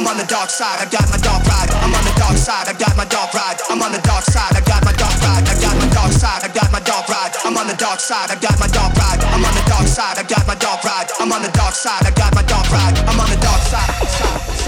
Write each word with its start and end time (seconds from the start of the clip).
I'm 0.00 0.08
on 0.08 0.16
the 0.16 0.24
dark 0.24 0.48
side, 0.48 0.80
I 0.80 0.88
got 0.88 1.04
my 1.12 1.20
dog 1.20 1.44
ride. 1.44 1.68
I'm 1.84 1.92
on 1.92 2.00
the 2.08 2.16
dark 2.16 2.32
side, 2.32 2.64
I 2.64 2.72
got 2.72 2.96
my 2.96 3.04
dog 3.04 3.28
ride. 3.36 3.60
I'm 3.68 3.82
on 3.84 3.92
the 3.92 4.00
dark 4.00 4.24
side, 4.24 4.56
I 4.56 4.64
got 4.64 4.80
my 4.80 4.96
dog 4.96 5.12
ride. 5.20 5.44
I 5.44 5.52
got 5.60 5.76
my 5.76 5.84
dark 5.92 6.10
side, 6.16 6.40
I 6.40 6.48
got 6.48 6.72
my 6.72 6.80
dog 6.80 7.04
ride. 7.04 7.36
I'm 7.44 7.52
on 7.52 7.68
the 7.68 7.76
dark 7.76 8.00
side, 8.00 8.32
I 8.32 8.36
got 8.40 8.56
my 8.56 8.66
dog 8.72 8.96
ride. 8.96 9.20
I'm 9.20 9.44
on 9.44 9.52
the 9.52 9.60
dark 9.68 9.84
side, 9.84 10.16
I 10.16 10.24
got 10.24 10.46
my 10.48 10.56
dog 10.56 10.80
ride. 10.88 11.12
I'm 11.20 11.30
on 11.30 11.42
the 11.42 11.52
dark 11.52 11.74
side, 11.76 12.08
I 12.08 12.12
got 12.16 12.32
my 12.32 12.40
dog 12.48 12.64
ride. 12.72 12.96
I'm 13.12 13.20
on 13.20 13.28
the 13.28 13.36
dark 13.44 13.60
side, 13.60 14.59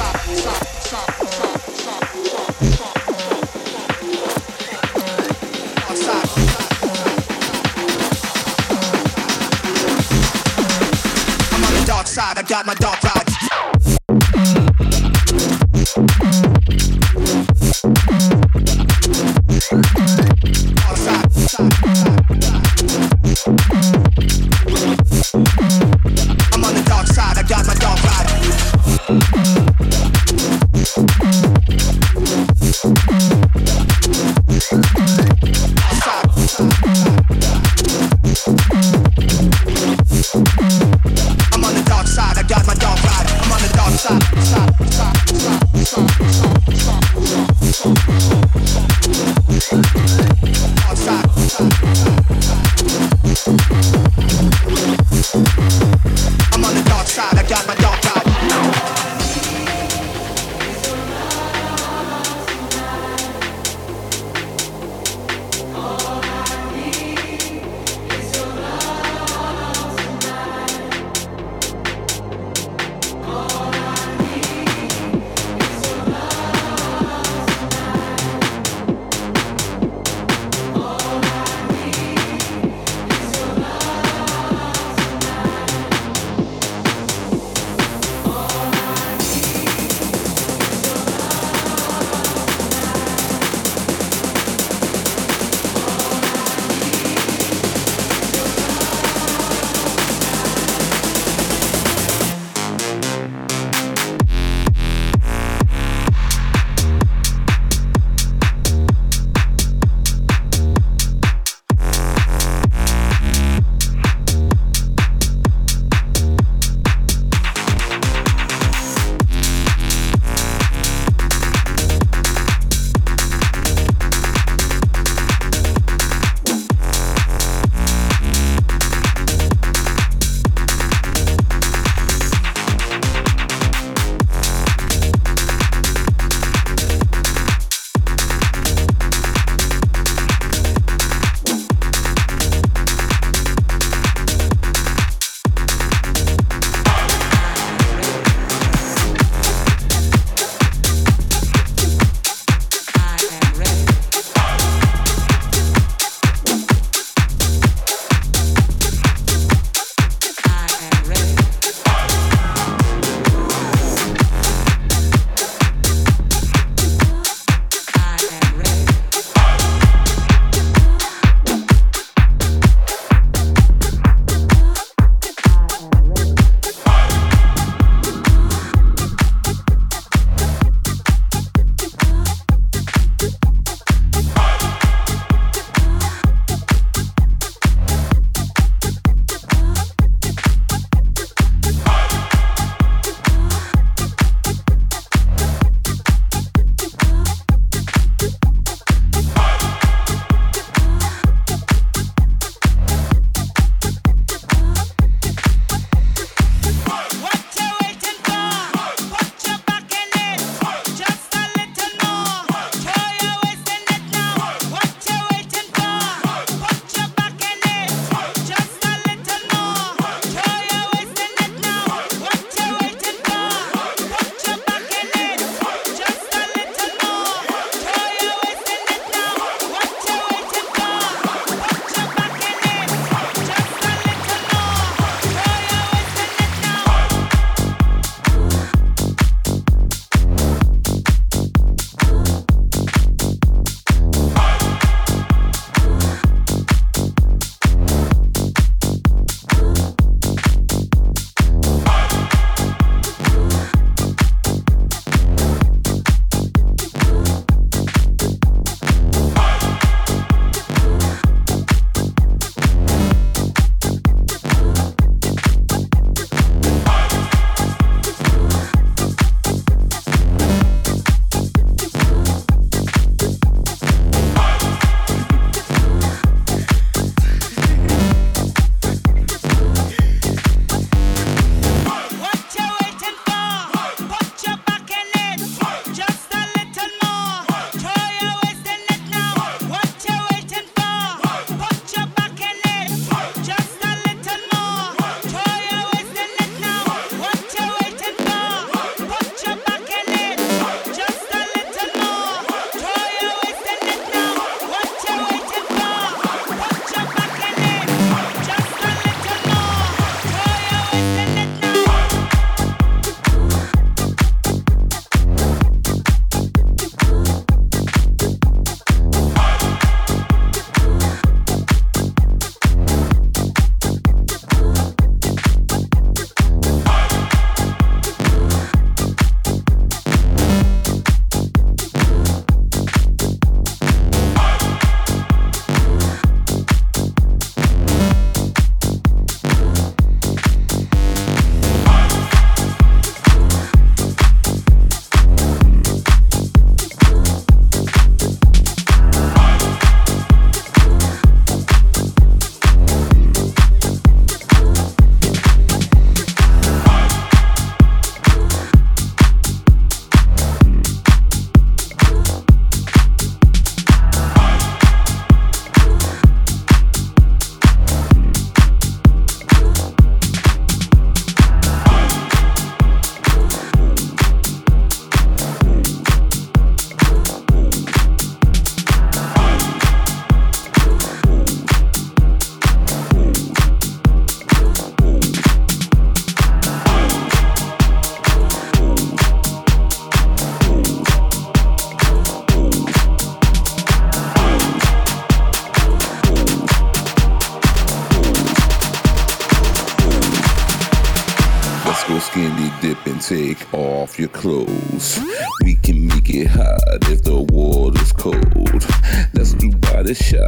off 404.13 404.19
your 404.19 404.29
clothes. 404.29 405.21
We 405.65 405.75
can 405.77 406.07
make 406.07 406.29
it 406.29 406.47
hot 406.49 407.09
if 407.11 407.23
the 407.23 407.39
water's 407.39 408.13
cold. 408.13 408.85
Let's 409.33 409.55
do 409.55 409.71
body 409.71 410.15
shots 410.15 410.42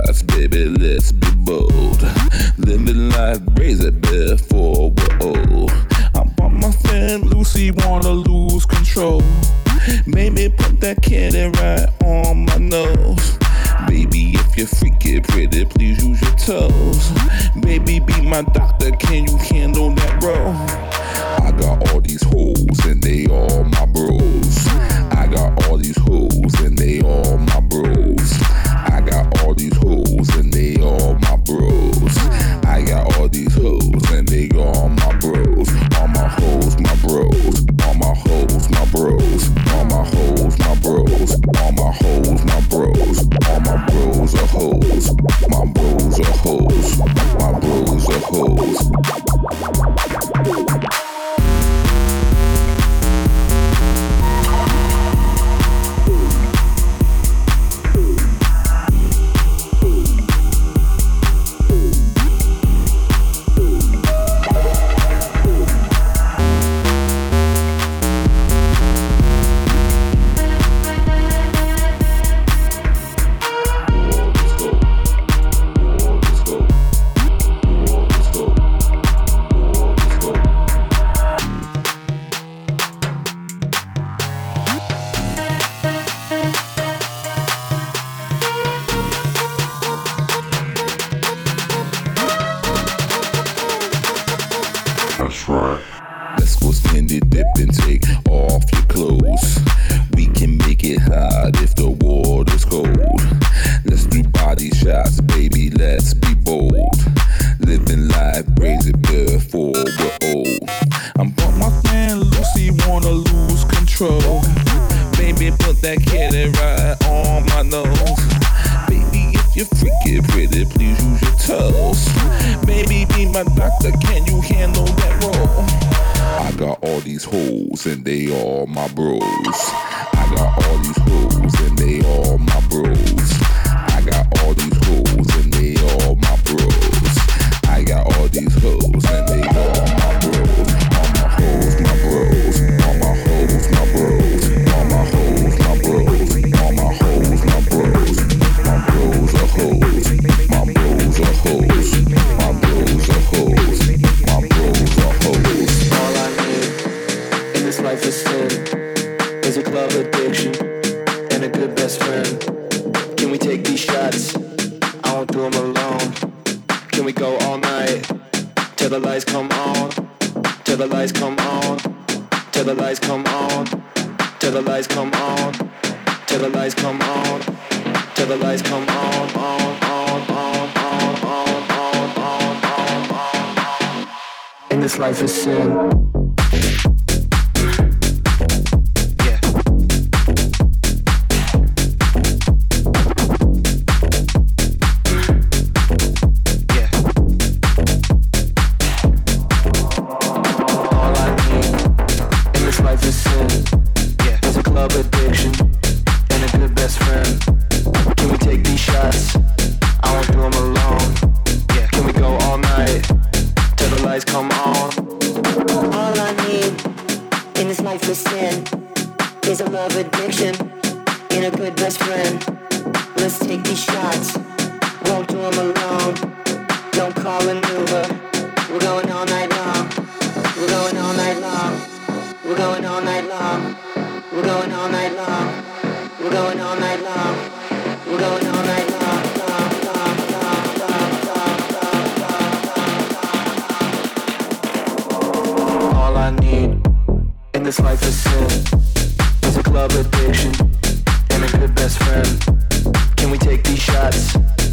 shots. 253.94 254.63